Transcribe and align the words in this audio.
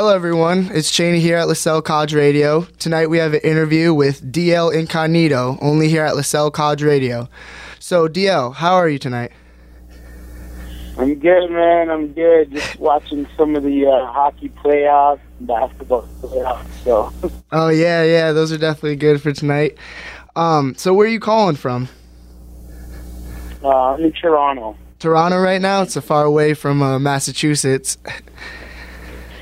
Hello, 0.00 0.14
everyone. 0.14 0.70
It's 0.72 0.90
Cheney 0.90 1.20
here 1.20 1.36
at 1.36 1.46
LaSalle 1.46 1.82
College 1.82 2.14
Radio. 2.14 2.62
Tonight 2.78 3.08
we 3.08 3.18
have 3.18 3.34
an 3.34 3.40
interview 3.40 3.92
with 3.92 4.32
DL 4.32 4.74
Incognito, 4.74 5.58
only 5.60 5.90
here 5.90 6.02
at 6.02 6.16
LaSalle 6.16 6.50
College 6.50 6.82
Radio. 6.82 7.28
So, 7.80 8.08
DL, 8.08 8.54
how 8.54 8.76
are 8.76 8.88
you 8.88 8.98
tonight? 8.98 9.30
I'm 10.96 11.16
good, 11.18 11.50
man. 11.50 11.90
I'm 11.90 12.14
good. 12.14 12.50
Just 12.50 12.80
watching 12.80 13.28
some 13.36 13.54
of 13.54 13.62
the 13.62 13.88
uh, 13.88 14.10
hockey 14.10 14.48
playoffs, 14.48 15.20
basketball 15.40 16.08
playoffs. 16.22 16.64
So. 16.82 17.12
Oh 17.52 17.68
yeah, 17.68 18.02
yeah. 18.02 18.32
Those 18.32 18.52
are 18.52 18.58
definitely 18.58 18.96
good 18.96 19.20
for 19.20 19.32
tonight. 19.34 19.76
Um, 20.34 20.76
so 20.78 20.94
where 20.94 21.06
are 21.06 21.10
you 21.10 21.20
calling 21.20 21.56
from? 21.56 21.90
Uh, 23.62 23.68
I'm 23.68 24.02
in 24.02 24.12
Toronto. 24.12 24.78
Toronto 24.98 25.38
right 25.38 25.60
now. 25.60 25.82
It's 25.82 25.92
so 25.92 26.00
far 26.00 26.24
away 26.24 26.54
from 26.54 26.80
uh, 26.80 26.98
Massachusetts. 26.98 27.98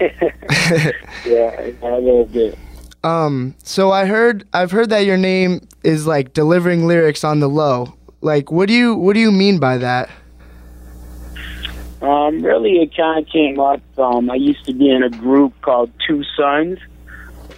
yeah, 1.27 1.71
a 1.83 2.01
little 2.01 2.27
bit. 2.27 2.59
Um, 3.05 3.55
so 3.63 3.91
I 3.93 4.07
heard 4.07 4.47
I've 4.53 4.71
heard 4.71 4.91
that 4.91 5.05
your 5.05 5.17
name 5.17 5.67
is 5.85 6.07
like 6.07 6.33
delivering 6.33 6.87
lyrics 6.87 7.25
on 7.25 7.41
the 7.41 7.49
low. 7.49 7.95
Like, 8.21 8.51
what 8.51 8.69
do 8.69 8.75
you 8.75 8.95
what 8.95 9.15
do 9.15 9.21
you 9.21 9.31
mean 9.31 9.59
by 9.59 9.79
that? 9.79 10.11
Um, 12.01 12.43
really, 12.43 12.83
it 12.83 12.97
kind 12.97 13.25
of 13.25 13.33
came 13.33 13.59
up. 13.59 13.81
Um, 13.99 14.31
I 14.31 14.37
used 14.37 14.65
to 14.67 14.73
be 14.73 14.91
in 14.91 15.03
a 15.03 15.11
group 15.11 15.53
called 15.63 15.91
Two 16.07 16.23
Sons, 16.37 16.79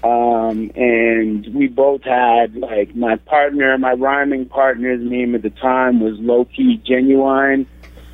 um, 0.03 0.71
and 0.75 1.47
we 1.55 1.69
both 1.69 2.03
had 2.05 2.55
like 2.57 2.95
my 2.95 3.17
partner, 3.17 3.77
my 3.77 3.93
rhyming 3.93 4.47
partner's 4.47 5.03
name 5.03 5.35
at 5.35 5.43
the 5.43 5.51
time 5.51 6.01
was 6.01 6.19
Low 6.19 6.47
Key 6.47 6.81
Genuine, 6.85 7.67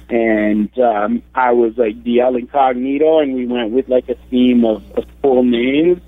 and 0.08 0.70
um, 0.78 1.22
I 1.34 1.52
was 1.52 1.76
like 1.76 2.02
DL 2.04 2.38
Incognito, 2.38 3.18
and 3.20 3.34
we 3.34 3.46
went 3.46 3.72
with 3.72 3.88
like 3.88 4.08
a 4.08 4.14
theme 4.30 4.64
of, 4.64 4.82
of 4.96 5.04
full 5.22 5.42
names, 5.42 6.00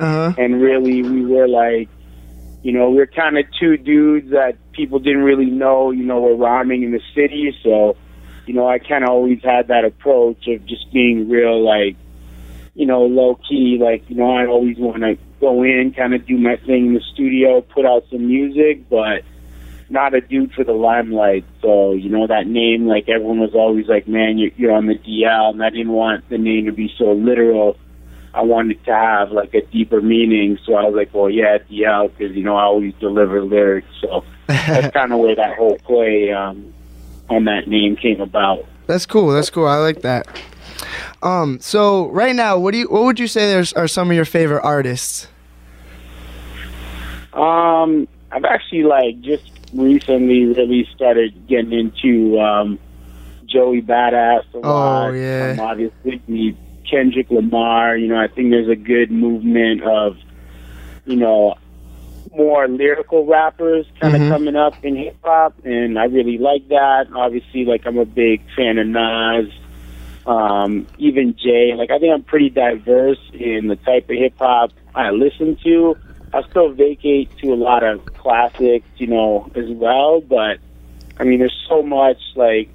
Uh 0.00 0.04
huh. 0.30 0.32
and 0.38 0.60
really 0.60 1.02
we 1.02 1.24
were 1.24 1.48
like, 1.48 1.88
you 2.62 2.72
know, 2.72 2.90
we 2.90 3.00
are 3.00 3.06
kind 3.06 3.38
of 3.38 3.44
two 3.58 3.76
dudes 3.76 4.30
that 4.30 4.56
people 4.72 4.98
didn't 4.98 5.22
really 5.22 5.46
know, 5.50 5.90
you 5.90 6.04
know, 6.04 6.20
were 6.20 6.36
rhyming 6.36 6.82
in 6.82 6.92
the 6.92 7.00
city, 7.14 7.56
so 7.62 7.96
you 8.46 8.54
know, 8.54 8.68
I 8.68 8.78
kind 8.78 9.02
of 9.02 9.10
always 9.10 9.42
had 9.42 9.66
that 9.68 9.84
approach 9.84 10.46
of 10.46 10.64
just 10.66 10.92
being 10.92 11.28
real, 11.28 11.64
like, 11.64 11.96
you 12.74 12.86
know, 12.86 13.02
low 13.04 13.40
key. 13.48 13.76
Like, 13.80 14.08
you 14.08 14.14
know, 14.14 14.30
I 14.30 14.46
always 14.46 14.78
want 14.78 15.02
to 15.02 15.18
go 15.40 15.64
in, 15.64 15.92
kind 15.92 16.14
of 16.14 16.24
do 16.26 16.38
my 16.38 16.54
thing 16.58 16.86
in 16.86 16.94
the 16.94 17.00
studio, 17.12 17.60
put 17.60 17.84
out 17.84 18.04
some 18.08 18.24
music, 18.28 18.88
but 18.88 19.22
not 19.88 20.14
a 20.14 20.20
dude 20.20 20.52
for 20.52 20.64
the 20.64 20.72
limelight. 20.72 21.44
So, 21.62 21.92
you 21.92 22.08
know, 22.08 22.26
that 22.26 22.46
name, 22.46 22.86
like, 22.86 23.08
everyone 23.08 23.40
was 23.40 23.54
always 23.54 23.86
like, 23.86 24.08
man, 24.08 24.38
you're, 24.38 24.50
you're 24.56 24.72
on 24.72 24.86
the 24.86 24.94
DL, 24.98 25.50
and 25.50 25.62
I 25.62 25.70
didn't 25.70 25.92
want 25.92 26.28
the 26.28 26.38
name 26.38 26.66
to 26.66 26.72
be 26.72 26.92
so 26.98 27.12
literal. 27.12 27.76
I 28.36 28.42
wanted 28.42 28.84
to 28.84 28.94
have 28.94 29.32
like 29.32 29.54
a 29.54 29.62
deeper 29.62 30.02
meaning, 30.02 30.58
so 30.66 30.74
I 30.74 30.84
was 30.84 30.94
like, 30.94 31.14
well, 31.14 31.30
yeah, 31.30 31.56
DL, 31.56 32.10
because 32.14 32.36
you 32.36 32.42
know 32.42 32.54
I 32.54 32.64
always 32.64 32.92
deliver 33.00 33.42
lyrics. 33.42 33.88
So 34.02 34.24
that's 34.46 34.92
kind 34.92 35.10
of 35.10 35.20
where 35.20 35.34
that 35.34 35.56
whole 35.56 35.78
play 35.78 36.32
um, 36.32 36.74
on 37.30 37.44
that 37.44 37.66
name 37.66 37.96
came 37.96 38.20
about. 38.20 38.66
That's 38.86 39.06
cool. 39.06 39.30
That's 39.30 39.48
cool. 39.48 39.66
I 39.66 39.76
like 39.76 40.02
that. 40.02 40.28
Um, 41.22 41.60
so 41.60 42.08
right 42.08 42.36
now, 42.36 42.58
what 42.58 42.72
do 42.72 42.78
you 42.78 42.88
what 42.88 43.04
would 43.04 43.18
you 43.18 43.26
say 43.26 43.46
there's 43.46 43.72
are 43.72 43.88
some 43.88 44.10
of 44.10 44.16
your 44.16 44.26
favorite 44.26 44.62
artists? 44.62 45.28
Um, 47.32 48.06
I've 48.32 48.44
actually 48.44 48.82
like 48.82 49.20
just 49.22 49.50
recently 49.72 50.44
really 50.46 50.88
started 50.94 51.46
getting 51.48 51.72
into 51.72 52.38
um, 52.40 52.78
Joey 53.46 53.82
Badass 53.82 54.44
a 54.54 54.58
lot. 54.58 55.08
Oh, 55.08 55.12
yeah. 55.12 55.52
Um, 55.52 55.60
obviously 55.60 56.56
Kendrick 56.90 57.30
Lamar. 57.30 57.96
You 57.96 58.08
know, 58.08 58.16
I 58.18 58.28
think 58.28 58.50
there's 58.50 58.68
a 58.68 58.76
good 58.76 59.10
movement 59.10 59.82
of 59.82 60.16
you 61.04 61.16
know 61.16 61.54
more 62.36 62.68
lyrical 62.68 63.24
rappers 63.24 63.86
kind 64.00 64.14
of 64.14 64.20
Mhm. 64.22 64.28
coming 64.28 64.56
up 64.56 64.74
in 64.84 64.94
hip 64.96 65.16
hop, 65.22 65.54
and 65.64 65.98
I 65.98 66.04
really 66.04 66.38
like 66.38 66.68
that. 66.68 67.06
Obviously, 67.14 67.64
like 67.64 67.86
I'm 67.86 67.98
a 67.98 68.04
big 68.04 68.42
fan 68.56 68.78
of 68.78 68.86
Nas. 68.86 69.52
Um, 70.26 70.86
even 70.98 71.36
Jay, 71.36 71.72
like 71.76 71.90
I 71.90 71.98
think 71.98 72.12
I'm 72.12 72.24
pretty 72.24 72.50
diverse 72.50 73.20
in 73.32 73.68
the 73.68 73.76
type 73.76 74.10
of 74.10 74.16
hip 74.16 74.34
hop 74.38 74.72
I 74.94 75.10
listen 75.10 75.56
to. 75.64 75.96
I 76.36 76.48
still 76.50 76.70
vacate 76.72 77.36
to 77.38 77.52
a 77.52 77.56
lot 77.56 77.82
of 77.82 78.04
classics, 78.14 78.86
you 78.96 79.06
know, 79.06 79.50
as 79.54 79.68
well. 79.70 80.20
But 80.20 80.58
I 81.18 81.24
mean, 81.24 81.38
there's 81.38 81.66
so 81.68 81.82
much 81.82 82.18
like 82.34 82.68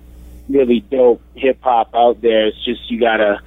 really 0.49 0.79
dope 0.81 1.21
hip 1.35 1.59
hop 1.61 1.89
out 1.93 2.21
there. 2.21 2.47
It's 2.47 2.63
just 2.65 2.89
you 2.89 2.99
gotta, 2.99 3.41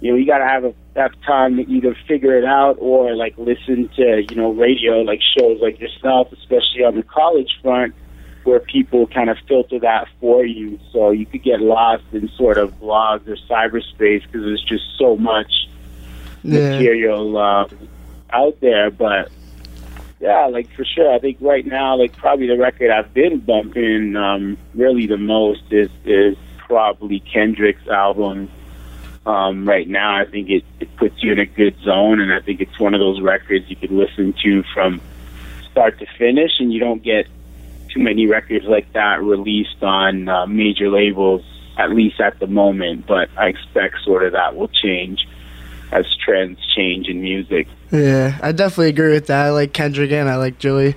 you 0.00 0.12
know, 0.12 0.16
you 0.16 0.26
gotta 0.26 0.46
have 0.46 0.64
a 0.64 0.74
have 0.96 1.12
time 1.22 1.56
to 1.56 1.62
either 1.70 1.96
figure 2.08 2.36
it 2.36 2.44
out 2.44 2.76
or 2.80 3.14
like 3.14 3.34
listen 3.38 3.88
to 3.96 4.22
you 4.28 4.36
know 4.36 4.50
radio 4.52 5.00
like 5.02 5.20
shows 5.38 5.60
like 5.60 5.78
yourself, 5.80 6.32
especially 6.32 6.84
on 6.84 6.96
the 6.96 7.02
college 7.02 7.50
front, 7.62 7.94
where 8.44 8.60
people 8.60 9.06
kind 9.06 9.30
of 9.30 9.38
filter 9.48 9.78
that 9.80 10.08
for 10.20 10.44
you. 10.44 10.78
So 10.92 11.10
you 11.10 11.26
could 11.26 11.42
get 11.42 11.60
lost 11.60 12.04
in 12.12 12.28
sort 12.36 12.58
of 12.58 12.78
blogs 12.80 13.26
or 13.28 13.36
cyberspace 13.48 14.22
because 14.24 14.42
there's 14.42 14.64
just 14.64 14.84
so 14.98 15.16
much 15.16 15.52
Yeah. 16.42 16.60
material 16.60 17.36
um, 17.38 17.68
out 18.30 18.58
there. 18.60 18.90
But 18.90 19.30
yeah, 20.20 20.46
like 20.46 20.70
for 20.74 20.84
sure, 20.84 21.12
I 21.12 21.18
think 21.18 21.38
right 21.40 21.66
now, 21.66 21.96
like 21.96 22.14
probably 22.16 22.46
the 22.46 22.58
record 22.58 22.90
I've 22.90 23.12
been 23.14 23.40
bumping 23.40 24.14
um, 24.16 24.58
really 24.74 25.06
the 25.06 25.16
most 25.16 25.62
is 25.70 25.90
is 26.04 26.36
probably 26.58 27.20
Kendrick's 27.20 27.88
album. 27.88 28.50
Um, 29.24 29.66
right 29.68 29.88
now, 29.88 30.16
I 30.16 30.24
think 30.24 30.48
it, 30.50 30.64
it 30.78 30.94
puts 30.96 31.22
you 31.22 31.32
in 31.32 31.38
a 31.38 31.46
good 31.46 31.76
zone, 31.80 32.20
and 32.20 32.32
I 32.32 32.40
think 32.40 32.60
it's 32.60 32.78
one 32.78 32.94
of 32.94 33.00
those 33.00 33.20
records 33.20 33.68
you 33.68 33.76
could 33.76 33.90
listen 33.90 34.34
to 34.42 34.62
from 34.74 35.00
start 35.70 35.98
to 36.00 36.06
finish, 36.18 36.52
and 36.58 36.72
you 36.72 36.80
don't 36.80 37.02
get 37.02 37.26
too 37.88 38.00
many 38.00 38.26
records 38.26 38.66
like 38.66 38.92
that 38.92 39.22
released 39.22 39.82
on 39.82 40.28
uh, 40.28 40.46
major 40.46 40.90
labels, 40.90 41.42
at 41.78 41.92
least 41.92 42.20
at 42.20 42.38
the 42.40 42.46
moment. 42.46 43.06
But 43.06 43.30
I 43.38 43.48
expect 43.48 43.96
sort 44.04 44.24
of 44.24 44.32
that 44.32 44.54
will 44.54 44.68
change 44.68 45.26
as 45.92 46.06
trends 46.24 46.58
change 46.74 47.08
in 47.08 47.20
music. 47.20 47.66
Yeah, 47.90 48.38
I 48.42 48.52
definitely 48.52 48.90
agree 48.90 49.12
with 49.12 49.26
that. 49.26 49.46
I 49.46 49.50
like 49.50 49.72
Kendrick 49.72 50.12
and 50.12 50.28
I 50.28 50.36
like 50.36 50.58
Joey. 50.58 50.94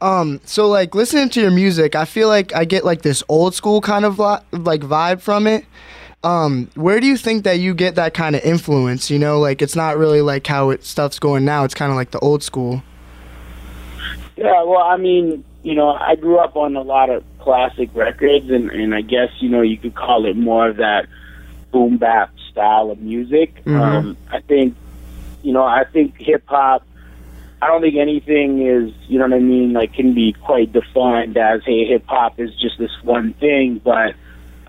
Um, 0.00 0.40
so 0.44 0.68
like 0.68 0.94
listening 0.94 1.28
to 1.30 1.40
your 1.40 1.50
music, 1.50 1.94
I 1.94 2.04
feel 2.04 2.28
like 2.28 2.54
I 2.54 2.64
get 2.64 2.84
like 2.84 3.02
this 3.02 3.22
old 3.28 3.54
school 3.54 3.80
kind 3.80 4.04
of 4.04 4.18
li- 4.18 4.38
like 4.52 4.80
vibe 4.80 5.20
from 5.20 5.46
it. 5.46 5.64
Um, 6.24 6.70
where 6.74 7.00
do 7.00 7.06
you 7.06 7.16
think 7.16 7.44
that 7.44 7.58
you 7.58 7.74
get 7.74 7.96
that 7.96 8.14
kind 8.14 8.34
of 8.34 8.42
influence? 8.42 9.10
You 9.10 9.18
know, 9.18 9.38
like 9.38 9.62
it's 9.62 9.76
not 9.76 9.96
really 9.98 10.20
like 10.20 10.46
how 10.46 10.70
it 10.70 10.84
stuff's 10.84 11.18
going 11.18 11.44
now. 11.44 11.64
It's 11.64 11.74
kind 11.74 11.90
of 11.90 11.96
like 11.96 12.10
the 12.10 12.18
old 12.20 12.42
school. 12.42 12.82
Yeah, 14.36 14.62
well, 14.64 14.82
I 14.82 14.96
mean, 14.96 15.44
you 15.62 15.74
know, 15.74 15.90
I 15.90 16.16
grew 16.16 16.38
up 16.38 16.56
on 16.56 16.74
a 16.74 16.82
lot 16.82 17.10
of 17.10 17.22
classic 17.38 17.90
records, 17.94 18.50
and 18.50 18.70
and 18.70 18.94
I 18.94 19.02
guess 19.02 19.30
you 19.38 19.48
know 19.48 19.62
you 19.62 19.76
could 19.76 19.94
call 19.94 20.26
it 20.26 20.36
more 20.36 20.68
of 20.68 20.76
that 20.76 21.06
boom 21.72 21.96
bap 21.96 22.30
style 22.50 22.90
of 22.90 23.00
music. 23.00 23.64
Mhm. 23.64 23.80
Um, 23.80 24.16
I 24.30 24.40
think, 24.40 24.76
you 25.42 25.52
know, 25.52 25.64
I 25.64 25.84
think 25.84 26.14
hip 26.18 26.44
hop. 26.46 26.84
I 27.60 27.68
don't 27.68 27.80
think 27.80 27.96
anything 27.96 28.66
is, 28.66 28.92
you 29.08 29.18
know 29.18 29.24
what 29.24 29.34
I 29.34 29.40
mean, 29.40 29.72
like 29.72 29.94
can 29.94 30.14
be 30.14 30.32
quite 30.32 30.72
defined 30.72 31.36
as, 31.36 31.62
hey, 31.64 31.86
hip 31.86 32.04
hop 32.06 32.38
is 32.38 32.54
just 32.56 32.78
this 32.78 32.90
one 33.02 33.34
thing. 33.34 33.80
But 33.82 34.14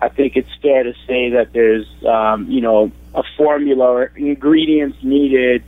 I 0.00 0.08
think 0.08 0.36
it's 0.36 0.48
fair 0.62 0.84
to 0.84 0.94
say 1.06 1.30
that 1.30 1.52
there's, 1.52 1.86
um, 2.06 2.50
you 2.50 2.60
know, 2.60 2.90
a 3.14 3.22
formula 3.36 3.84
or 3.84 4.10
ingredients 4.16 4.98
needed 5.02 5.62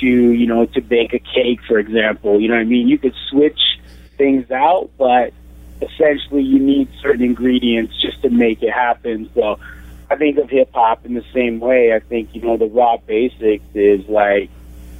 to, 0.00 0.06
you 0.06 0.46
know, 0.46 0.66
to 0.66 0.80
bake 0.80 1.12
a 1.14 1.18
cake, 1.18 1.60
for 1.66 1.78
example. 1.78 2.40
You 2.40 2.48
know 2.48 2.54
what 2.54 2.60
I 2.60 2.64
mean? 2.64 2.88
You 2.88 2.98
could 2.98 3.14
switch 3.30 3.60
things 4.16 4.50
out, 4.50 4.90
but 4.98 5.32
essentially 5.82 6.42
you 6.42 6.58
need 6.58 6.88
certain 7.02 7.22
ingredients 7.22 8.00
just 8.00 8.22
to 8.22 8.30
make 8.30 8.62
it 8.62 8.72
happen. 8.72 9.28
So 9.34 9.58
I 10.14 10.16
think 10.16 10.38
of 10.38 10.48
hip 10.48 10.70
hop 10.72 11.04
in 11.04 11.14
the 11.14 11.24
same 11.34 11.58
way. 11.58 11.92
I 11.92 11.98
think, 11.98 12.34
you 12.34 12.42
know, 12.42 12.56
the 12.56 12.66
raw 12.66 12.98
basics 12.98 13.64
is 13.74 14.08
like, 14.08 14.48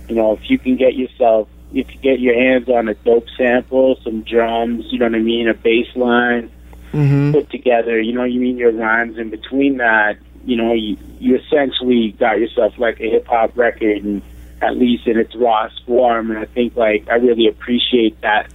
you 0.08 0.16
know, 0.16 0.32
if 0.32 0.50
you 0.50 0.58
can 0.58 0.76
get 0.76 0.94
yourself, 0.94 1.48
if 1.72 1.88
you 1.92 2.00
get 2.00 2.18
your 2.18 2.34
hands 2.34 2.68
on 2.68 2.88
a 2.88 2.94
dope 2.94 3.26
sample, 3.36 3.96
some 4.02 4.22
drums, 4.22 4.86
you 4.90 4.98
know 4.98 5.06
what 5.06 5.14
I 5.14 5.20
mean, 5.20 5.48
a 5.48 5.54
bass 5.54 5.86
line, 5.94 6.50
Mm-hmm. 6.92 7.32
put 7.32 7.50
together, 7.50 8.00
you 8.00 8.12
know, 8.12 8.22
you 8.22 8.38
mean 8.38 8.56
your 8.56 8.70
rhymes 8.70 9.18
in 9.18 9.28
between 9.28 9.78
that, 9.78 10.16
you 10.44 10.56
know, 10.56 10.72
you, 10.72 10.96
you 11.18 11.36
essentially 11.36 12.12
got 12.12 12.38
yourself 12.38 12.78
like 12.78 13.00
a 13.00 13.10
hip 13.10 13.26
hop 13.26 13.56
record 13.56 14.04
and 14.04 14.22
at 14.62 14.76
least 14.76 15.08
in 15.08 15.18
its 15.18 15.34
rawest 15.34 15.84
form. 15.86 16.30
And 16.30 16.38
I 16.38 16.44
think 16.44 16.76
like 16.76 17.08
I 17.08 17.16
really 17.16 17.48
appreciate 17.48 18.20
that 18.20 18.48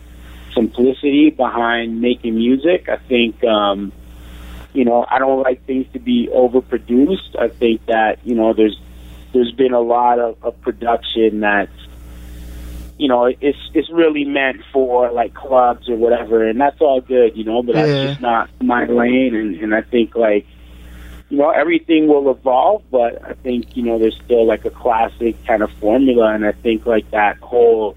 simplicity 0.53 1.31
behind 1.31 1.99
making 1.99 2.35
music. 2.35 2.87
I 2.87 2.95
think, 2.95 3.43
um, 3.43 3.91
you 4.73 4.85
know, 4.85 5.05
I 5.09 5.19
don't 5.19 5.41
like 5.41 5.65
things 5.65 5.87
to 5.93 5.99
be 5.99 6.29
overproduced. 6.33 7.39
I 7.39 7.49
think 7.49 7.85
that, 7.87 8.19
you 8.23 8.35
know, 8.35 8.53
there's, 8.53 8.79
there's 9.33 9.51
been 9.51 9.73
a 9.73 9.79
lot 9.81 10.19
of, 10.19 10.37
of 10.43 10.59
production 10.61 11.41
that's, 11.41 11.71
you 12.97 13.07
know, 13.07 13.25
it's 13.25 13.57
it's 13.73 13.89
really 13.89 14.25
meant 14.25 14.61
for 14.73 15.09
like 15.11 15.33
clubs 15.33 15.87
or 15.87 15.95
whatever, 15.95 16.45
and 16.45 16.59
that's 16.59 16.81
all 16.81 16.99
good, 16.99 17.37
you 17.37 17.45
know. 17.45 17.63
But 17.63 17.75
Yeah. 17.75 17.85
that's 17.85 18.01
just 18.01 18.19
not 18.19 18.49
my 18.61 18.85
lane, 18.87 19.35
and 19.35 19.55
and 19.55 19.73
I 19.73 19.81
think 19.81 20.15
like 20.15 20.45
you 21.29 21.37
know, 21.37 21.51
everything 21.51 22.07
will 22.07 22.29
evolve, 22.31 22.83
but 22.89 23.23
I 23.23 23.33
think, 23.33 23.77
you 23.77 23.83
know, 23.83 23.99
there's 23.99 24.19
still 24.25 24.45
like 24.47 24.65
a 24.65 24.71
classic 24.71 25.35
kind 25.45 25.61
of 25.61 25.71
formula. 25.73 26.33
And 26.33 26.43
I 26.45 26.53
think 26.53 26.87
like 26.87 27.09
that 27.11 27.37
whole, 27.37 27.95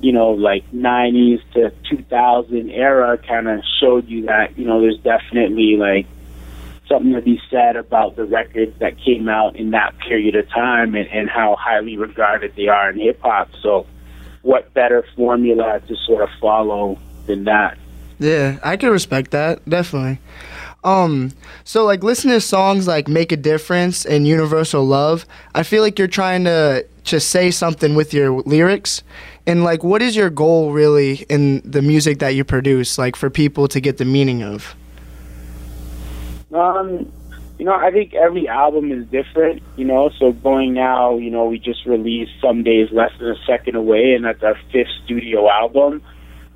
you 0.00 0.12
know, 0.12 0.30
like 0.30 0.70
90s 0.72 1.40
to 1.52 1.72
2000 1.88 2.70
era 2.70 3.18
kind 3.18 3.48
of 3.48 3.60
showed 3.80 4.08
you 4.08 4.26
that, 4.26 4.58
you 4.58 4.64
know, 4.64 4.80
there's 4.80 4.98
definitely 4.98 5.76
like 5.76 6.06
something 6.88 7.12
to 7.12 7.22
be 7.22 7.40
said 7.50 7.76
about 7.76 8.16
the 8.16 8.24
records 8.24 8.76
that 8.80 8.98
came 8.98 9.28
out 9.28 9.56
in 9.56 9.70
that 9.70 9.96
period 9.98 10.34
of 10.34 10.48
time 10.48 10.94
and, 10.94 11.08
and 11.08 11.30
how 11.30 11.56
highly 11.56 11.96
regarded 11.96 12.52
they 12.56 12.68
are 12.68 12.90
in 12.90 12.98
hip 12.98 13.20
hop. 13.22 13.50
So, 13.62 13.86
what 14.42 14.72
better 14.74 15.04
formula 15.16 15.80
to 15.86 15.96
sort 16.06 16.22
of 16.22 16.30
follow 16.40 16.98
than 17.26 17.44
that? 17.44 17.78
Yeah, 18.18 18.58
I 18.62 18.76
can 18.76 18.90
respect 18.90 19.30
that 19.30 19.66
definitely. 19.68 20.18
Um, 20.82 21.32
so 21.64 21.84
like 21.84 22.02
listening 22.02 22.34
to 22.34 22.40
songs 22.40 22.86
like 22.86 23.08
"Make 23.08 23.32
a 23.32 23.36
Difference" 23.36 24.04
and 24.04 24.26
"Universal 24.26 24.84
Love," 24.84 25.26
I 25.54 25.62
feel 25.62 25.82
like 25.82 25.98
you're 25.98 26.08
trying 26.08 26.44
to 26.44 26.86
just 27.04 27.30
say 27.30 27.50
something 27.50 27.94
with 27.94 28.12
your 28.14 28.40
lyrics. 28.42 29.02
And 29.46 29.64
like, 29.64 29.82
what 29.82 30.02
is 30.02 30.14
your 30.14 30.30
goal 30.30 30.72
really 30.72 31.26
in 31.28 31.60
the 31.64 31.82
music 31.82 32.18
that 32.18 32.30
you 32.30 32.44
produce, 32.44 32.98
like 32.98 33.16
for 33.16 33.30
people 33.30 33.68
to 33.68 33.80
get 33.80 33.98
the 33.98 34.04
meaning 34.04 34.42
of? 34.42 34.74
Um, 36.52 37.10
you 37.58 37.64
know, 37.64 37.74
I 37.74 37.90
think 37.90 38.14
every 38.14 38.48
album 38.48 38.90
is 38.90 39.06
different. 39.06 39.62
You 39.76 39.84
know, 39.84 40.10
so 40.18 40.32
going 40.32 40.74
now, 40.74 41.16
you 41.16 41.30
know, 41.30 41.46
we 41.46 41.58
just 41.58 41.84
released 41.86 42.32
"Some 42.40 42.62
Days 42.62 42.90
Less 42.90 43.12
Than 43.18 43.28
a 43.28 43.36
Second 43.46 43.76
Away," 43.76 44.14
and 44.14 44.24
that's 44.24 44.42
our 44.42 44.58
fifth 44.72 44.88
studio 45.04 45.48
album. 45.48 46.02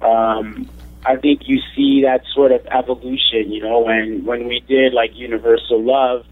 Um, 0.00 0.68
I 1.06 1.16
think 1.16 1.48
you 1.48 1.60
see 1.76 2.02
that 2.02 2.22
sort 2.34 2.52
of 2.52 2.66
evolution. 2.66 3.52
You 3.52 3.62
know, 3.62 3.80
when 3.80 4.24
when 4.24 4.48
we 4.48 4.60
did 4.60 4.94
like 4.94 5.14
Universal 5.14 5.82
Love, 5.82 6.26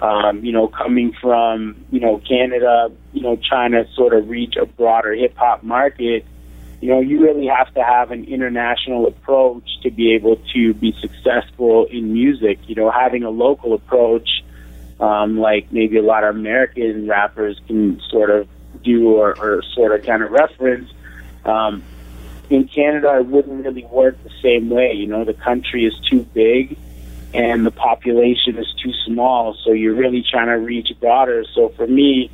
um, 0.00 0.44
you 0.44 0.52
know, 0.52 0.68
coming 0.68 1.12
from 1.20 1.76
you 1.90 2.00
know 2.00 2.18
Canada, 2.18 2.90
you 3.12 3.22
know, 3.22 3.36
to 3.36 3.86
sort 3.94 4.14
of 4.14 4.28
reach 4.28 4.56
a 4.56 4.66
broader 4.66 5.14
hip 5.14 5.36
hop 5.36 5.62
market. 5.62 6.24
You 6.80 6.90
know, 6.90 7.00
you 7.00 7.22
really 7.22 7.46
have 7.46 7.72
to 7.74 7.82
have 7.82 8.10
an 8.10 8.24
international 8.24 9.06
approach 9.06 9.64
to 9.82 9.90
be 9.90 10.14
able 10.14 10.36
to 10.52 10.74
be 10.74 10.94
successful 11.00 11.86
in 11.86 12.12
music. 12.12 12.58
You 12.66 12.74
know, 12.74 12.90
having 12.90 13.22
a 13.22 13.30
local 13.30 13.72
approach, 13.72 14.28
um, 15.00 15.38
like 15.38 15.72
maybe 15.72 15.96
a 15.96 16.02
lot 16.02 16.24
of 16.24 16.36
American 16.36 17.08
rappers 17.08 17.58
can 17.66 18.00
sort 18.10 18.28
of 18.28 18.46
do 18.84 19.16
or, 19.16 19.38
or 19.38 19.62
sort 19.74 19.98
of 19.98 20.04
kind 20.04 20.22
of 20.22 20.30
reference. 20.30 20.90
Um, 21.46 21.82
in 22.50 22.68
Canada, 22.68 23.16
it 23.18 23.26
wouldn't 23.26 23.64
really 23.64 23.84
work 23.86 24.22
the 24.22 24.30
same 24.42 24.68
way. 24.68 24.92
You 24.92 25.06
know, 25.06 25.24
the 25.24 25.34
country 25.34 25.86
is 25.86 25.94
too 26.08 26.22
big 26.34 26.76
and 27.34 27.66
the 27.66 27.70
population 27.70 28.56
is 28.58 28.66
too 28.82 28.92
small, 29.06 29.56
so 29.64 29.72
you're 29.72 29.94
really 29.94 30.24
trying 30.28 30.46
to 30.48 30.54
reach 30.54 30.88
broader. 31.00 31.44
So 31.54 31.70
for 31.70 31.86
me, 31.86 32.30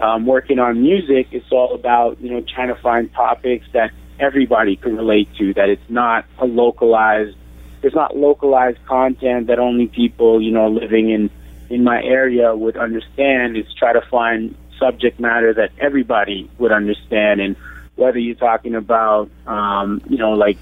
um, 0.00 0.26
working 0.26 0.58
on 0.58 0.82
music, 0.82 1.28
it's 1.32 1.50
all 1.50 1.74
about 1.74 2.20
you 2.20 2.30
know 2.30 2.40
trying 2.42 2.68
to 2.68 2.80
find 2.80 3.12
topics 3.12 3.66
that 3.72 3.92
everybody 4.18 4.76
can 4.76 4.96
relate 4.96 5.28
to. 5.38 5.54
That 5.54 5.68
it's 5.68 5.88
not 5.88 6.24
a 6.38 6.46
localized, 6.46 7.36
there's 7.80 7.94
not 7.94 8.16
localized 8.16 8.78
content 8.86 9.48
that 9.48 9.58
only 9.58 9.86
people 9.88 10.40
you 10.40 10.52
know 10.52 10.68
living 10.68 11.10
in 11.10 11.30
in 11.68 11.84
my 11.84 12.02
area 12.02 12.54
would 12.54 12.76
understand. 12.76 13.56
It's 13.56 13.72
try 13.74 13.92
to 13.92 14.02
find 14.10 14.56
subject 14.78 15.18
matter 15.18 15.54
that 15.54 15.70
everybody 15.78 16.50
would 16.58 16.72
understand 16.72 17.40
and 17.40 17.56
whether 17.96 18.18
you're 18.18 18.34
talking 18.34 18.74
about, 18.74 19.30
um, 19.46 20.02
you 20.08 20.18
know, 20.18 20.32
like 20.32 20.58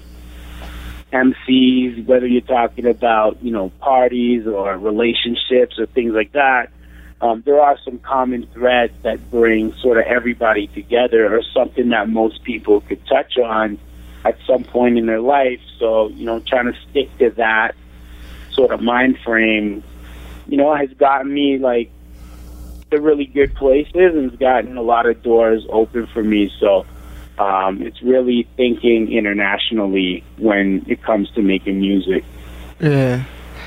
MCs, 1.13 2.05
whether 2.05 2.27
you're 2.27 2.41
talking 2.41 2.85
about, 2.85 3.41
you 3.43 3.51
know, 3.51 3.69
parties 3.79 4.47
or 4.47 4.77
relationships 4.77 5.79
or 5.79 5.85
things 5.85 6.13
like 6.13 6.31
that, 6.33 6.71
um, 7.21 7.41
there 7.45 7.61
are 7.61 7.77
some 7.83 7.99
common 7.99 8.47
threads 8.53 8.93
that 9.03 9.31
bring 9.31 9.73
sort 9.81 9.97
of 9.97 10.05
everybody 10.05 10.67
together 10.67 11.33
or 11.33 11.41
something 11.53 11.89
that 11.89 12.09
most 12.09 12.43
people 12.43 12.81
could 12.81 13.05
touch 13.07 13.37
on 13.37 13.77
at 14.25 14.37
some 14.45 14.63
point 14.63 14.97
in 14.97 15.05
their 15.05 15.21
life. 15.21 15.61
So, 15.79 16.09
you 16.09 16.25
know, 16.25 16.39
trying 16.39 16.71
to 16.71 16.79
stick 16.89 17.15
to 17.19 17.29
that 17.31 17.75
sort 18.51 18.71
of 18.71 18.81
mind 18.81 19.17
frame, 19.23 19.83
you 20.47 20.57
know, 20.57 20.75
has 20.75 20.89
gotten 20.93 21.33
me 21.33 21.57
like 21.57 21.89
to 22.91 22.99
really 22.99 23.25
good 23.25 23.55
places 23.55 23.93
and 23.95 24.29
has 24.29 24.39
gotten 24.39 24.77
a 24.77 24.81
lot 24.81 25.05
of 25.05 25.21
doors 25.23 25.65
open 25.69 26.07
for 26.07 26.23
me. 26.23 26.51
So, 26.59 26.85
um, 27.37 27.81
it's 27.81 28.01
really 28.01 28.47
thinking 28.55 29.11
internationally 29.11 30.23
when 30.37 30.85
it 30.87 31.01
comes 31.03 31.29
to 31.31 31.41
making 31.41 31.79
music. 31.79 32.23
Yeah, 32.79 33.23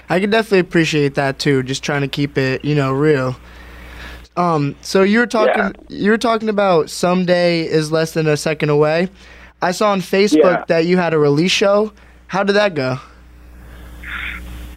I 0.08 0.20
can 0.20 0.30
definitely 0.30 0.60
appreciate 0.60 1.14
that 1.14 1.38
too. 1.38 1.62
Just 1.62 1.82
trying 1.82 2.02
to 2.02 2.08
keep 2.08 2.38
it, 2.38 2.64
you 2.64 2.74
know, 2.74 2.92
real. 2.92 3.36
Um, 4.36 4.76
so 4.82 5.02
you 5.02 5.18
were 5.18 5.26
talking, 5.26 5.74
yeah. 5.88 5.96
you 5.96 6.10
were 6.10 6.18
talking 6.18 6.48
about 6.48 6.90
someday 6.90 7.62
is 7.62 7.90
less 7.90 8.12
than 8.12 8.26
a 8.28 8.36
second 8.36 8.70
away. 8.70 9.08
I 9.60 9.72
saw 9.72 9.90
on 9.90 10.00
Facebook 10.00 10.58
yeah. 10.58 10.64
that 10.68 10.86
you 10.86 10.96
had 10.96 11.12
a 11.12 11.18
release 11.18 11.50
show. 11.50 11.92
How 12.28 12.44
did 12.44 12.52
that 12.54 12.74
go? 12.74 12.98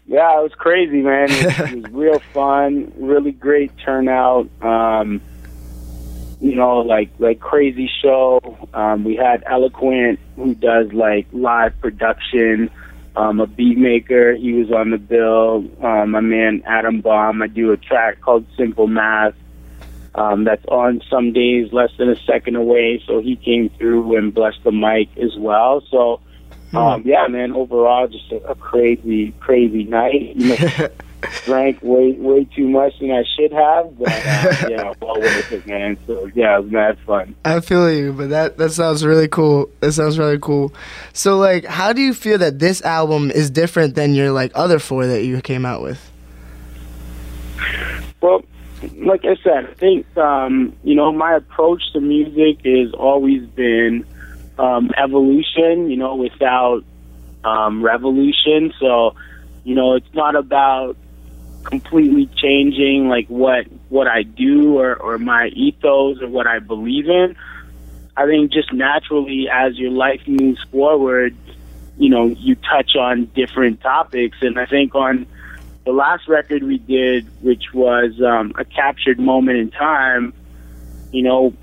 Yeah, 0.07 0.39
it 0.39 0.43
was 0.43 0.53
crazy, 0.57 1.01
man. 1.01 1.29
It 1.29 1.45
was, 1.45 1.71
it 1.71 1.83
was 1.83 1.91
real 1.91 2.19
fun, 2.33 2.91
really 2.97 3.31
great 3.31 3.71
turnout. 3.77 4.49
Um, 4.61 5.21
you 6.41 6.55
know, 6.55 6.79
like 6.79 7.11
like 7.19 7.39
crazy 7.39 7.89
show. 8.01 8.39
Um, 8.73 9.03
we 9.03 9.15
had 9.15 9.43
Eloquent 9.45 10.19
who 10.35 10.55
does 10.55 10.91
like 10.91 11.27
live 11.31 11.79
production. 11.79 12.69
Um, 13.15 13.41
a 13.41 13.47
beat 13.47 13.77
maker, 13.77 14.33
he 14.35 14.53
was 14.53 14.71
on 14.71 14.89
the 14.89 14.97
bill. 14.97 15.69
Um, 15.83 16.11
my 16.11 16.21
man 16.21 16.63
Adam 16.65 17.01
Bomb, 17.01 17.41
I 17.41 17.47
do 17.47 17.71
a 17.71 17.77
track 17.77 18.21
called 18.21 18.45
Simple 18.57 18.87
Math. 18.87 19.35
Um, 20.15 20.43
that's 20.43 20.65
on 20.65 21.01
some 21.09 21.31
days 21.31 21.71
less 21.71 21.91
than 21.97 22.09
a 22.09 22.15
second 22.15 22.55
away. 22.55 23.03
So 23.05 23.21
he 23.21 23.35
came 23.35 23.69
through 23.69 24.17
and 24.17 24.33
blessed 24.33 24.63
the 24.63 24.71
mic 24.71 25.09
as 25.17 25.37
well. 25.37 25.83
So, 25.89 26.19
um, 26.73 27.01
hmm. 27.01 27.07
yeah, 27.07 27.27
man, 27.27 27.53
overall, 27.53 28.07
just 28.07 28.31
a, 28.31 28.37
a 28.47 28.55
crazy, 28.55 29.31
crazy 29.39 29.83
night. 29.83 30.35
You 30.35 30.57
know, 30.57 30.89
drank 31.45 31.81
way 31.81 32.13
way 32.13 32.45
too 32.45 32.67
much 32.67 32.97
than 32.99 33.11
I 33.11 33.23
should 33.35 33.51
have, 33.51 33.97
but 33.97 34.09
uh, 34.09 34.67
yeah, 34.69 34.93
well 35.01 35.19
worth 35.19 35.51
it, 35.51 35.65
man. 35.67 35.97
So 36.07 36.29
yeah, 36.33 36.57
it 36.57 36.63
was 36.63 36.71
mad 36.71 36.97
fun. 37.05 37.35
I 37.45 37.59
feel 37.59 37.91
you, 37.91 38.13
but 38.13 38.29
that 38.29 38.57
that 38.57 38.71
sounds 38.71 39.05
really 39.05 39.27
cool. 39.27 39.69
That 39.79 39.93
sounds 39.93 40.17
really 40.17 40.39
cool. 40.39 40.73
So 41.13 41.37
like, 41.37 41.65
how 41.65 41.93
do 41.93 42.01
you 42.01 42.13
feel 42.13 42.37
that 42.39 42.59
this 42.59 42.81
album 42.83 43.31
is 43.31 43.49
different 43.49 43.95
than 43.95 44.13
your 44.13 44.31
like 44.31 44.51
other 44.55 44.79
four 44.79 45.05
that 45.07 45.23
you 45.23 45.41
came 45.41 45.65
out 45.65 45.81
with? 45.81 46.11
Well, 48.21 48.43
like 48.97 49.25
I 49.25 49.35
said, 49.43 49.65
I 49.69 49.73
think 49.73 50.17
um, 50.17 50.75
you 50.83 50.95
know 50.95 51.11
my 51.11 51.35
approach 51.35 51.81
to 51.93 52.01
music 52.01 52.65
has 52.65 52.93
always 52.93 53.45
been 53.47 54.05
um, 54.57 54.91
evolution. 54.97 55.89
You 55.89 55.97
know, 55.97 56.15
without 56.15 56.83
um, 57.43 57.83
revolution. 57.83 58.73
So 58.79 59.15
you 59.63 59.75
know, 59.75 59.93
it's 59.93 60.13
not 60.13 60.35
about 60.35 60.97
completely 61.63 62.27
changing 62.37 63.07
like 63.07 63.27
what 63.27 63.65
what 63.89 64.07
I 64.07 64.23
do 64.23 64.79
or 64.79 64.95
or 64.95 65.17
my 65.17 65.47
ethos 65.47 66.21
or 66.21 66.27
what 66.27 66.47
I 66.47 66.59
believe 66.59 67.07
in. 67.07 67.35
I 68.17 68.25
think 68.25 68.51
just 68.51 68.73
naturally 68.73 69.47
as 69.49 69.77
your 69.77 69.91
life 69.91 70.21
moves 70.27 70.61
forward, 70.71 71.35
you 71.97 72.09
know, 72.09 72.27
you 72.27 72.55
touch 72.55 72.95
on 72.95 73.25
different 73.35 73.81
topics 73.81 74.37
and 74.41 74.59
I 74.59 74.65
think 74.65 74.95
on 74.95 75.25
the 75.85 75.91
last 75.91 76.27
record 76.27 76.63
we 76.63 76.77
did, 76.77 77.27
which 77.41 77.73
was 77.73 78.21
um, 78.21 78.53
a 78.57 78.65
captured 78.65 79.19
moment 79.19 79.57
in 79.57 79.71
time, 79.71 80.33
you 81.11 81.23
know, 81.23 81.53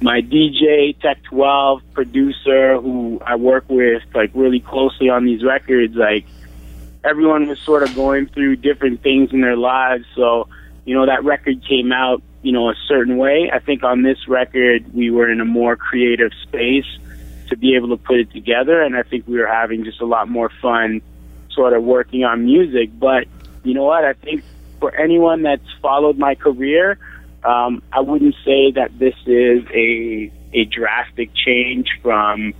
my 0.00 0.20
DJ 0.20 0.98
Tech 1.00 1.22
12 1.24 1.82
producer 1.94 2.78
who 2.80 3.20
I 3.24 3.36
work 3.36 3.64
with 3.68 4.02
like 4.14 4.30
really 4.34 4.60
closely 4.60 5.08
on 5.08 5.24
these 5.24 5.42
records, 5.42 5.94
like 5.94 6.26
everyone 7.06 7.46
was 7.46 7.60
sort 7.60 7.82
of 7.82 7.94
going 7.94 8.26
through 8.26 8.56
different 8.56 9.02
things 9.02 9.32
in 9.32 9.40
their 9.40 9.56
lives. 9.56 10.04
So, 10.14 10.48
you 10.84 10.94
know, 10.94 11.06
that 11.06 11.24
record 11.24 11.64
came 11.66 11.92
out, 11.92 12.22
you 12.42 12.52
know, 12.52 12.68
a 12.70 12.74
certain 12.88 13.16
way. 13.16 13.50
I 13.52 13.60
think 13.60 13.84
on 13.84 14.02
this 14.02 14.28
record, 14.28 14.92
we 14.92 15.10
were 15.10 15.30
in 15.30 15.40
a 15.40 15.44
more 15.44 15.76
creative 15.76 16.32
space 16.42 16.86
to 17.48 17.56
be 17.56 17.76
able 17.76 17.88
to 17.88 17.96
put 17.96 18.16
it 18.16 18.32
together. 18.32 18.82
And 18.82 18.96
I 18.96 19.02
think 19.02 19.26
we 19.26 19.38
were 19.38 19.46
having 19.46 19.84
just 19.84 20.00
a 20.00 20.06
lot 20.06 20.28
more 20.28 20.50
fun 20.60 21.00
sort 21.50 21.72
of 21.72 21.84
working 21.84 22.24
on 22.24 22.44
music. 22.44 22.90
But 22.98 23.26
you 23.62 23.74
know 23.74 23.84
what? 23.84 24.04
I 24.04 24.14
think 24.14 24.42
for 24.80 24.94
anyone 24.94 25.42
that's 25.42 25.70
followed 25.80 26.18
my 26.18 26.34
career, 26.34 26.98
um, 27.44 27.82
I 27.92 28.00
wouldn't 28.00 28.34
say 28.44 28.72
that 28.72 28.98
this 28.98 29.14
is 29.26 29.64
a 29.72 30.32
a 30.52 30.64
drastic 30.64 31.30
change 31.34 31.88
from 32.02 32.54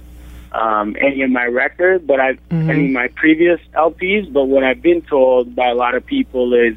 um, 0.57 0.97
any 1.01 1.23
of 1.23 1.31
my 1.31 1.45
records, 1.45 2.05
but 2.07 2.21
I 2.21 2.33
mm-hmm. 2.33 2.71
any 2.71 2.87
of 2.87 2.93
my 2.93 3.09
previous 3.09 3.61
LPs. 3.75 4.33
But 4.33 4.45
what 4.45 4.65
I've 4.65 4.83
been 4.83 5.03
told 5.03 5.55
by 5.55 5.69
a 5.69 5.75
lot 5.75 5.95
of 5.95 6.05
people 6.05 6.55
is 6.55 6.77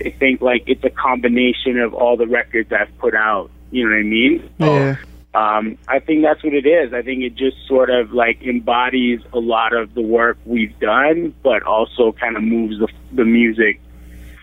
they 0.00 0.10
think 0.10 0.40
like 0.40 0.64
it's 0.66 0.84
a 0.84 0.90
combination 0.90 1.78
of 1.78 1.94
all 1.94 2.16
the 2.16 2.26
records 2.26 2.72
I've 2.72 2.96
put 2.98 3.14
out. 3.14 3.50
You 3.70 3.84
know 3.84 3.94
what 3.94 4.00
I 4.00 4.02
mean? 4.02 4.50
Yeah. 4.58 4.96
um, 5.34 5.78
I 5.88 6.00
think 6.00 6.22
that's 6.22 6.42
what 6.42 6.52
it 6.52 6.66
is. 6.66 6.92
I 6.92 7.02
think 7.02 7.22
it 7.22 7.36
just 7.36 7.56
sort 7.66 7.90
of 7.90 8.12
like 8.12 8.42
embodies 8.42 9.20
a 9.32 9.38
lot 9.38 9.72
of 9.72 9.94
the 9.94 10.02
work 10.02 10.38
we've 10.44 10.78
done, 10.80 11.34
but 11.42 11.62
also 11.62 12.12
kind 12.12 12.36
of 12.36 12.42
moves 12.42 12.78
the, 12.80 12.88
the 13.12 13.24
music 13.24 13.80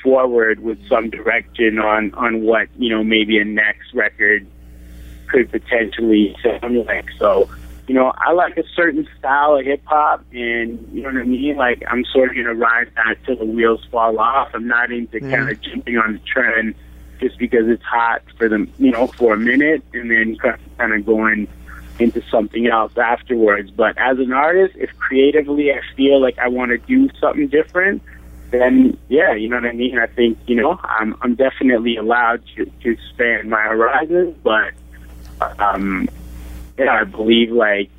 forward 0.02 0.62
with 0.62 0.80
some 0.88 1.10
direction 1.10 1.78
on 1.80 2.14
on 2.14 2.44
what 2.44 2.70
you 2.78 2.90
know 2.90 3.04
maybe 3.04 3.38
a 3.38 3.46
next 3.46 3.94
record 3.94 4.48
could 5.28 5.52
potentially 5.52 6.36
sound 6.44 6.86
like. 6.86 7.06
So, 7.18 7.50
you 7.90 7.96
know, 7.96 8.14
I 8.16 8.34
like 8.34 8.56
a 8.56 8.64
certain 8.76 9.08
style 9.18 9.56
of 9.56 9.66
hip 9.66 9.82
hop, 9.86 10.24
and 10.32 10.88
you 10.94 11.02
know 11.02 11.10
what 11.10 11.22
I 11.22 11.24
mean. 11.24 11.56
Like 11.58 11.82
I'm 11.88 12.06
sort 12.06 12.30
of 12.30 12.36
gonna 12.36 12.54
ride 12.54 12.92
that 12.96 13.16
till 13.26 13.36
the 13.36 13.46
wheels 13.46 13.84
fall 13.90 14.20
off. 14.20 14.50
I'm 14.54 14.68
not 14.68 14.92
into 14.92 15.20
Yeah. 15.20 15.38
kind 15.38 15.50
of 15.50 15.60
jumping 15.60 15.98
on 15.98 16.14
the 16.14 16.20
trend 16.20 16.76
just 17.20 17.40
because 17.40 17.68
it's 17.68 17.82
hot 17.82 18.22
for 18.38 18.48
the 18.48 18.68
you 18.78 18.92
know 18.92 19.08
for 19.08 19.34
a 19.34 19.38
minute, 19.40 19.82
and 19.94 20.12
then 20.12 20.38
kind 20.38 20.94
of 20.94 21.04
going 21.04 21.48
into 21.98 22.22
something 22.30 22.68
else 22.68 22.96
afterwards. 22.96 23.72
But 23.72 23.98
as 23.98 24.20
an 24.20 24.34
artist, 24.34 24.76
if 24.78 24.96
creatively 25.00 25.74
I 25.74 25.82
feel 25.98 26.22
like 26.22 26.38
I 26.38 26.48
want 26.48 26.70
to 26.70 26.78
do 26.78 27.10
something 27.20 27.48
different, 27.48 28.04
then 28.52 29.00
yeah, 29.08 29.34
you 29.34 29.50
know 29.50 29.56
what 29.56 29.66
I 29.66 29.72
mean. 29.74 29.98
I 29.98 30.06
think 30.06 30.38
you 30.46 30.58
know 30.58 30.80
I'm 30.84 31.16
I'm 31.24 31.34
definitely 31.34 31.98
allowed 31.98 32.44
to 32.56 32.66
to 32.66 32.92
expand 32.92 33.50
my 33.50 33.64
horizons, 33.64 34.36
but 34.44 34.74
um, 35.58 36.08
yeah, 36.80 36.94
I 36.94 37.04
believe 37.04 37.52
like 37.52 37.90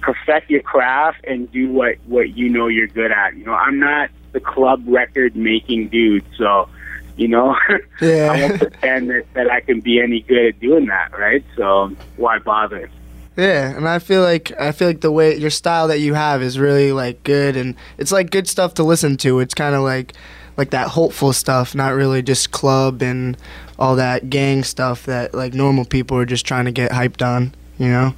perfect 0.00 0.50
your 0.50 0.62
craft 0.62 1.24
and 1.24 1.50
do 1.52 1.70
what 1.70 1.96
what 2.06 2.36
you 2.36 2.48
know 2.48 2.66
you're 2.66 2.86
good 2.88 3.12
at. 3.12 3.36
You 3.36 3.44
know, 3.44 3.52
I'm 3.54 3.78
not 3.78 4.10
the 4.32 4.40
club 4.40 4.82
record 4.86 5.36
making 5.36 5.88
dude, 5.88 6.24
so 6.36 6.68
you 7.16 7.28
know. 7.28 7.54
I 7.68 7.78
Yeah. 8.00 8.40
won't 8.48 8.58
pretend 8.58 9.10
that, 9.10 9.24
that 9.34 9.50
I 9.50 9.60
can 9.60 9.80
be 9.80 10.00
any 10.00 10.20
good 10.22 10.46
at 10.46 10.60
doing 10.60 10.86
that, 10.86 11.12
right? 11.18 11.44
So 11.56 11.94
why 12.16 12.38
bother? 12.38 12.88
Yeah, 13.36 13.76
and 13.76 13.88
I 13.88 13.98
feel 14.00 14.22
like 14.22 14.52
I 14.58 14.72
feel 14.72 14.88
like 14.88 15.02
the 15.02 15.12
way 15.12 15.36
your 15.36 15.50
style 15.50 15.88
that 15.88 16.00
you 16.00 16.14
have 16.14 16.42
is 16.42 16.58
really 16.58 16.92
like 16.92 17.22
good, 17.24 17.56
and 17.56 17.74
it's 17.98 18.10
like 18.12 18.30
good 18.30 18.48
stuff 18.48 18.74
to 18.74 18.82
listen 18.82 19.16
to. 19.18 19.40
It's 19.40 19.54
kind 19.54 19.74
of 19.74 19.82
like 19.82 20.14
like 20.56 20.70
that 20.70 20.88
hopeful 20.88 21.32
stuff, 21.32 21.74
not 21.74 21.94
really 21.94 22.22
just 22.22 22.50
club 22.50 23.02
and 23.02 23.36
all 23.78 23.96
that 23.96 24.28
gang 24.28 24.62
stuff 24.64 25.06
that 25.06 25.32
like 25.34 25.54
normal 25.54 25.84
people 25.84 26.16
are 26.18 26.26
just 26.26 26.44
trying 26.44 26.64
to 26.66 26.72
get 26.72 26.90
hyped 26.90 27.24
on. 27.26 27.54
You 27.80 27.88
know? 27.88 28.14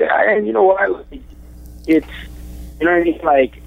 Yeah, 0.00 0.30
and 0.30 0.46
you 0.46 0.52
know 0.54 0.62
what? 0.62 1.06
It's 1.86 2.06
you 2.80 2.86
know 2.86 2.92
what 2.92 3.00
I 3.00 3.04
mean. 3.04 3.20
Like, 3.22 3.62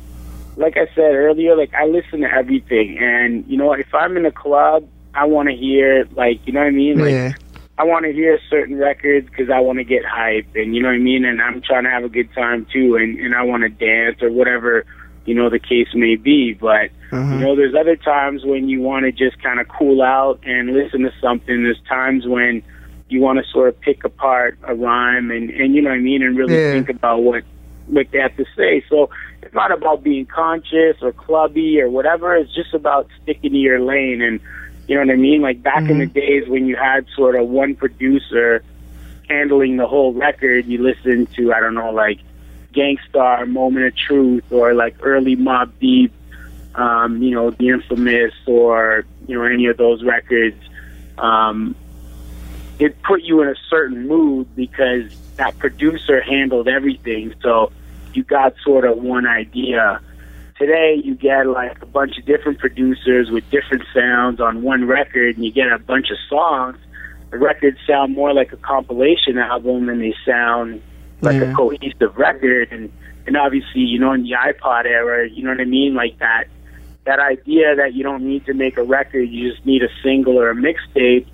like 0.58 0.78
I 0.78 0.88
said 0.96 1.14
earlier, 1.14 1.56
like 1.56 1.74
I 1.76 1.86
listen 1.86 2.22
to 2.22 2.32
everything, 2.32 2.98
and 2.98 3.46
you 3.48 3.56
know, 3.56 3.72
if 3.74 3.94
I'm 3.94 4.18
in 4.18 4.26
a 4.26 4.32
club, 4.32 4.88
I 5.14 5.26
want 5.26 5.48
to 5.50 5.56
hear 5.56 6.08
like 6.16 6.46
you 6.48 6.54
know 6.54 6.62
what 6.62 6.68
I 6.68 6.72
mean. 6.72 6.98
Like, 7.00 7.12
yeah. 7.12 7.34
I 7.78 7.84
want 7.84 8.06
to 8.06 8.12
hear 8.12 8.40
certain 8.50 8.78
records 8.78 9.30
because 9.30 9.52
I 9.52 9.60
want 9.60 9.78
to 9.78 9.84
get 9.84 10.04
hype, 10.04 10.48
and 10.56 10.76
you 10.76 10.82
know 10.82 10.90
what 10.90 10.96
I 10.96 11.00
mean. 11.00 11.24
And 11.24 11.40
I'm 11.40 11.62
trying 11.62 11.84
to 11.84 11.92
have 11.92 12.04
a 12.04 12.10
good 12.10 12.34
time 12.34 12.66
too, 12.74 12.96
and 12.96 13.20
and 13.20 13.36
I 13.36 13.44
want 13.44 13.62
to 13.62 13.70
dance 13.70 14.24
or 14.24 14.32
whatever 14.32 14.86
you 15.26 15.36
know 15.36 15.52
the 15.52 15.60
case 15.60 15.90
may 15.94 16.16
be. 16.16 16.54
But 16.54 16.90
Uh-huh. 17.12 17.36
you 17.36 17.40
know, 17.42 17.56
there's 17.56 17.76
other 17.76 17.96
times 17.96 18.44
when 18.44 18.70
you 18.70 18.82
want 18.82 19.06
to 19.06 19.12
just 19.12 19.42
kind 19.44 19.60
of 19.60 19.68
cool 19.68 20.02
out 20.02 20.40
and 20.44 20.74
listen 20.74 21.02
to 21.02 21.14
something. 21.22 21.64
There's 21.64 21.82
times 21.88 22.26
when 22.26 22.64
you 23.10 23.22
want 23.22 23.44
to 23.44 23.52
sort 23.52 23.70
of 23.70 23.80
pick 23.82 24.04
apart 24.04 24.58
a 24.64 24.76
rhyme 24.76 25.32
and 25.32 25.50
and 25.50 25.76
you 25.76 25.82
know 25.82 25.90
what 25.90 25.96
I 25.98 26.00
mean, 26.00 26.24
and 26.24 26.38
really 26.38 26.56
Yeah. 26.56 26.72
think 26.74 26.90
about 26.90 27.22
what 27.24 27.44
what 27.88 28.08
they 28.12 28.20
have 28.20 28.36
to 28.38 28.46
say. 28.56 28.84
So 28.90 29.10
it's 29.42 29.54
not 29.54 29.72
about 29.72 30.04
being 30.04 30.26
conscious 30.26 30.98
or 31.02 31.12
clubby 31.12 31.82
or 31.82 31.90
whatever. 31.90 32.36
It's 32.36 32.54
just 32.54 32.74
about 32.74 33.08
sticking 33.24 33.52
to 33.52 33.58
your 33.58 33.80
lane 33.80 34.22
and 34.22 34.40
you 34.88 34.96
know 34.96 35.02
what 35.02 35.12
I 35.12 35.16
mean. 35.18 35.42
Like 35.42 35.62
back 35.64 35.90
in 35.90 36.00
the 36.00 36.06
days 36.06 36.48
when 36.48 36.66
you 36.66 36.76
had 36.76 37.06
sort 37.16 37.36
of 37.36 37.48
one 37.48 37.76
producer 37.76 38.64
handling 39.30 39.78
the 39.78 39.88
whole 39.88 40.14
record, 40.14 40.66
you 40.66 40.82
listened 40.82 41.32
to 41.36 41.54
I 41.54 41.60
don't 41.60 41.76
know 41.76 41.92
like 41.92 42.20
Gang 42.74 42.98
Starr, 43.10 43.46
Moment 43.46 43.86
of 43.88 43.96
Truth, 43.96 44.52
or 44.52 44.74
like 44.74 44.96
early 45.02 45.36
Mobb 45.36 45.72
Deep, 45.80 46.12
um, 46.76 47.22
you 47.22 47.32
know, 47.32 47.50
The 47.52 47.70
Infamous, 47.70 48.34
or 48.46 49.06
you 49.28 49.36
know 49.36 49.44
any 49.46 49.66
of 49.68 49.78
those 49.78 50.04
records. 50.04 50.58
Um, 51.18 51.76
it 52.80 53.02
put 53.04 53.22
you 53.24 53.42
in 53.42 53.50
a 53.50 53.56
certain 53.70 54.08
mood 54.08 54.48
because 54.56 55.14
that 55.36 55.58
producer 55.60 56.22
handled 56.22 56.68
everything. 56.68 57.34
So 57.42 57.72
you 58.14 58.24
got 58.24 58.56
sort 58.64 58.86
of 58.86 58.98
one 58.98 59.28
idea. 59.28 60.02
Today 60.58 61.00
you 61.04 61.16
get 61.16 61.48
like 61.48 61.82
a 61.82 61.86
bunch 61.86 62.18
of 62.18 62.26
different 62.26 62.60
producers 62.60 63.30
with 63.30 63.50
different 63.50 63.84
sounds 63.94 64.40
on 64.42 64.62
one 64.62 64.86
record, 64.88 65.36
and 65.36 65.46
you 65.46 65.52
get 65.52 65.72
a 65.72 65.80
bunch 65.80 66.10
of 66.10 66.18
songs. 66.30 66.78
The 67.32 67.38
records 67.38 67.78
sound 67.86 68.16
more 68.16 68.34
like 68.34 68.52
a 68.54 68.58
compilation 68.58 69.38
album 69.38 69.86
than 69.86 70.00
they 70.00 70.16
sound 70.26 70.82
like 71.22 71.36
Yeah. 71.36 71.52
a 71.52 71.54
cohesive 71.54 72.18
record. 72.18 72.70
And 72.72 72.92
and 73.28 73.38
obviously, 73.38 73.82
you 73.82 74.00
know, 74.00 74.14
in 74.14 74.24
the 74.24 74.32
iPod 74.32 74.86
era, 74.86 75.30
you 75.30 75.44
know 75.44 75.52
what 75.52 75.62
I 75.62 75.66
mean, 75.66 75.94
like 75.94 76.18
that 76.20 76.46
that 77.06 77.20
idea 77.20 77.76
that 77.76 77.94
you 77.94 78.04
don't 78.04 78.24
need 78.24 78.46
to 78.46 78.54
make 78.54 78.78
a 78.78 78.84
record, 78.84 79.30
you 79.30 79.52
just 79.52 79.66
need 79.66 79.84
a 79.84 79.90
single 80.04 80.38
or 80.40 80.50
a 80.50 80.56
mixtape. 80.56 81.26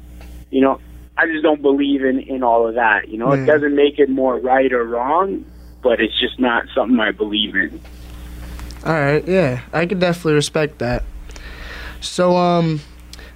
You 0.52 0.62
know, 0.62 0.80
I 1.18 1.28
just 1.28 1.44
don't 1.44 1.62
believe 1.62 2.04
in 2.04 2.20
in 2.20 2.44
all 2.44 2.68
of 2.68 2.76
that. 2.76 3.08
You 3.10 3.18
know, 3.18 3.34
Yeah. 3.34 3.44
it 3.44 3.46
doesn't 3.46 3.76
make 3.76 4.00
it 4.00 4.10
more 4.10 4.38
right 4.38 4.72
or 4.72 4.84
wrong, 4.84 5.46
but 5.82 6.00
it's 6.02 6.20
just 6.20 6.40
not 6.40 6.66
something 6.76 7.00
I 7.00 7.12
believe 7.12 7.56
in. 7.56 7.80
All 8.86 8.94
right, 8.94 9.26
yeah, 9.28 9.62
I 9.74 9.86
could 9.86 10.00
definitely 10.00 10.34
respect 10.34 10.78
that. 10.80 11.04
So, 12.02 12.36
um, 12.38 12.82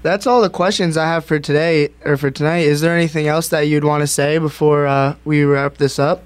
that's 0.04 0.28
all 0.28 0.42
the 0.42 0.50
questions 0.50 0.96
I 0.96 1.08
have 1.08 1.26
for 1.26 1.40
today 1.40 1.90
or 2.06 2.18
for 2.18 2.30
tonight. 2.30 2.60
Is 2.68 2.82
there 2.82 2.96
anything 2.96 3.28
else 3.28 3.48
that 3.50 3.62
you'd 3.62 3.84
want 3.84 4.02
to 4.02 4.08
say 4.08 4.38
before 4.38 4.86
uh, 4.86 5.16
we 5.26 5.44
wrap 5.44 5.78
this 5.78 5.98
up? 5.98 6.24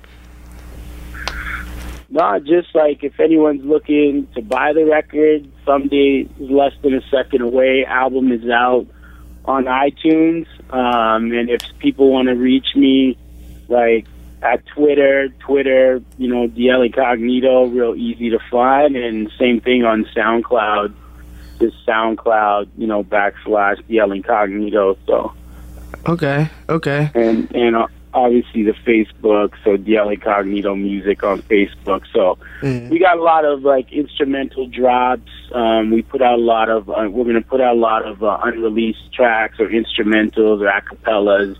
No, 2.09 2.37
just 2.39 2.75
like 2.75 3.03
if 3.03 3.19
anyone's 3.19 3.63
looking 3.65 4.27
to 4.35 4.41
buy 4.41 4.73
the 4.73 4.85
record, 4.85 5.47
someday 5.65 6.27
is 6.39 6.49
less 6.51 6.73
than 6.83 6.93
a 6.93 7.01
second 7.09 7.41
away. 7.41 7.85
Album 7.87 8.31
is 8.31 8.47
out 8.49 8.85
on 9.45 9.65
iTunes, 9.65 10.45
um, 10.73 11.31
and 11.31 11.49
if 11.49 11.61
people 11.77 12.11
want 12.11 12.27
to 12.29 12.33
reach 12.33 12.75
me, 12.75 13.15
like 13.67 14.07
at 14.41 14.65
Twitter, 14.65 15.29
Twitter, 15.39 16.01
you 16.17 16.27
know, 16.27 16.47
DL 16.47 16.85
Incognito, 16.85 17.65
real 17.67 17.95
easy 17.95 18.31
to 18.31 18.39
find, 18.49 18.95
and 18.95 19.31
same 19.39 19.61
thing 19.61 19.85
on 19.85 20.05
SoundCloud, 20.15 20.93
just 21.59 21.75
SoundCloud, 21.85 22.69
you 22.75 22.87
know, 22.87 23.03
backslash 23.03 23.83
DL 23.83 24.15
Incognito. 24.15 24.97
So 25.05 25.33
Okay, 26.07 26.49
okay. 26.67 27.11
and 27.13 27.49
and 27.55 27.75
uh, 27.75 27.87
obviously 28.13 28.63
the 28.63 28.73
Facebook, 28.73 29.53
so 29.63 29.77
DL 29.77 30.13
Incognito 30.13 30.75
Music 30.75 31.23
on 31.23 31.41
Facebook. 31.43 32.03
So 32.13 32.37
Yeah. 32.61 32.87
we 32.89 32.99
got 32.99 33.17
a 33.17 33.21
lot 33.23 33.45
of 33.45 33.63
like 33.63 33.91
instrumental 33.91 34.67
drops. 34.67 35.31
Um, 35.51 35.91
we 35.91 36.01
put 36.01 36.21
out 36.21 36.39
a 36.39 36.41
lot 36.41 36.69
of. 36.69 36.89
Uh, 36.89 37.07
we're 37.09 37.23
going 37.23 37.35
to 37.35 37.41
put 37.41 37.61
out 37.61 37.75
a 37.75 37.79
lot 37.79 38.05
of 38.05 38.23
uh, 38.23 38.39
unreleased 38.43 39.11
tracks 39.13 39.59
or 39.59 39.67
instrumentals 39.67 40.61
or 40.61 40.71
acapellas 40.71 41.57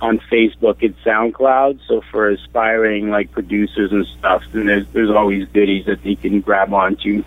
on 0.00 0.18
Facebook 0.30 0.82
and 0.82 0.96
SoundCloud. 1.04 1.80
So 1.86 2.02
for 2.10 2.30
aspiring 2.30 3.10
like 3.10 3.30
producers 3.32 3.92
and 3.92 4.06
stuff, 4.18 4.42
then 4.52 4.66
there's 4.66 4.86
there's 4.88 5.10
always 5.10 5.46
goodies 5.48 5.86
that 5.86 6.02
they 6.02 6.14
can 6.16 6.40
grab 6.40 6.72
onto 6.72 7.22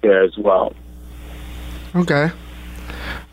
there 0.00 0.22
as 0.22 0.36
well. 0.38 0.72
Okay. 1.96 2.30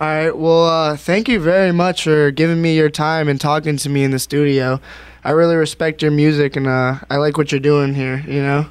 All 0.01 0.07
right. 0.07 0.37
Well, 0.37 0.65
uh, 0.65 0.97
thank 0.97 1.29
you 1.29 1.39
very 1.39 1.71
much 1.71 2.03
for 2.03 2.29
giving 2.29 2.61
me 2.61 2.75
your 2.75 2.89
time 2.89 3.29
and 3.29 3.39
talking 3.39 3.77
to 3.77 3.89
me 3.89 4.03
in 4.03 4.11
the 4.11 4.19
studio. 4.19 4.81
I 5.23 5.31
really 5.31 5.55
respect 5.55 6.01
your 6.01 6.11
music 6.11 6.57
and 6.57 6.67
uh, 6.67 6.99
I 7.09 7.15
like 7.15 7.37
what 7.37 7.53
you're 7.53 7.61
doing 7.61 7.93
here. 7.93 8.21
You 8.27 8.41
know. 8.41 8.65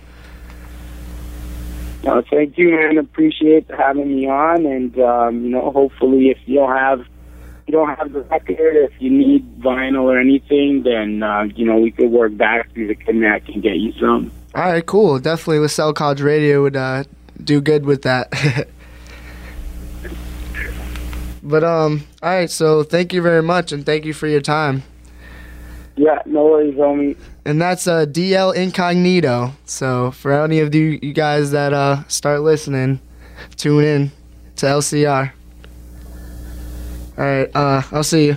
No, 2.05 2.23
thank 2.31 2.59
you, 2.59 2.73
man. 2.73 2.99
Appreciate 2.99 3.71
having 3.71 4.15
me 4.15 4.29
on, 4.29 4.67
and 4.67 4.99
um, 4.99 5.45
you 5.45 5.51
know, 5.51 5.71
hopefully, 5.71 6.29
if 6.29 6.37
you 6.45 6.57
don't 6.57 6.77
have 6.77 7.07
you 7.67 7.73
don't 7.73 7.89
have 7.97 8.13
the 8.13 8.21
record, 8.21 8.77
if 8.77 8.93
you 8.99 9.09
need 9.09 9.61
vinyl 9.61 10.03
or 10.03 10.21
anything, 10.21 10.83
then 10.83 11.23
uh, 11.23 11.45
you 11.57 11.65
know 11.65 11.79
we 11.79 11.91
could 11.91 12.11
work 12.11 12.37
back 12.37 12.71
through 12.75 12.89
the 12.89 12.95
connect 12.95 13.49
and 13.49 13.63
get 13.63 13.77
you 13.77 13.93
some. 13.93 14.31
All 14.55 14.63
right. 14.63 14.85
Cool. 14.85 15.19
Definitely, 15.19 15.61
LaSalle 15.61 15.95
College 15.95 16.21
Radio 16.21 16.61
would 16.61 16.77
uh, 16.77 17.05
do 17.43 17.63
good 17.63 17.87
with 17.87 18.03
that. 18.03 18.69
but 21.45 21.63
um. 21.63 22.05
All 22.23 22.31
right. 22.31 22.51
So 22.51 22.83
thank 22.83 23.13
you 23.13 23.23
very 23.23 23.43
much 23.43 23.71
and 23.71 23.85
thank 23.87 24.05
you 24.05 24.15
for 24.15 24.27
your 24.27 24.41
time. 24.41 24.83
Yeah, 25.97 26.21
no 26.27 26.45
worries, 26.45 26.75
homie. 26.75 27.17
And 27.45 27.63
that's 27.63 27.87
uh, 27.87 28.05
DL 28.07 28.55
Incognito. 28.55 29.53
So 29.65 30.11
for 30.11 30.33
any 30.33 30.59
of 30.59 30.75
you, 30.75 30.99
you 31.01 31.13
guys 31.13 31.53
that 31.53 31.73
uh, 31.73 32.03
start 32.09 32.41
listening, 32.41 33.01
tune 33.57 33.85
in 33.85 34.13
to 34.57 34.67
LCR. 34.67 35.33
All 37.17 37.25
right, 37.25 37.49
uh, 37.55 37.83
I'll 37.93 38.03
see 38.03 38.27
you. 38.27 38.37